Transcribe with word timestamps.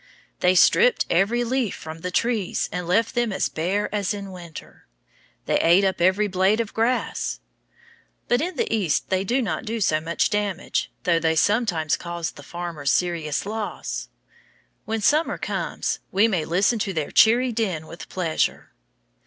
They 0.39 0.55
stripped 0.55 1.05
every 1.11 1.43
leaf 1.43 1.75
from 1.75 1.99
the 1.99 2.09
trees 2.09 2.67
and 2.71 2.87
left 2.87 3.13
them 3.13 3.31
as 3.31 3.49
bare 3.49 3.93
as 3.93 4.15
in 4.15 4.31
winter. 4.31 4.87
They 5.45 5.59
ate 5.59 5.83
up 5.83 6.01
every 6.01 6.27
blade 6.27 6.59
of 6.59 6.73
grass. 6.73 7.39
But 8.27 8.41
in 8.41 8.55
the 8.55 8.73
East 8.73 9.09
they 9.11 9.23
do 9.23 9.43
not 9.43 9.63
do 9.63 9.79
so 9.79 10.01
much 10.01 10.31
damage, 10.31 10.91
though 11.03 11.19
they 11.19 11.35
sometimes 11.35 11.97
cause 11.97 12.31
the 12.31 12.41
farmers 12.41 12.91
serious 12.91 13.45
loss. 13.45 14.09
When 14.85 15.01
summer 15.01 15.37
comes 15.37 15.99
we 16.11 16.27
may 16.27 16.45
listen 16.45 16.79
to 16.79 16.93
their 16.93 17.11
cheery 17.11 17.51
din 17.51 17.85
with 17.85 18.09
pleasure. 18.09 18.71